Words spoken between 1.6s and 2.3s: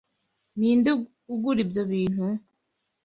ibyo bintu?